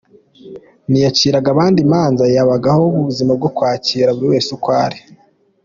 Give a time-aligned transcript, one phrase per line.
[0.89, 4.99] Ntiyaciraga abandi imanza, yabagaho ubuzima bwo kwakira buri wese uko ari.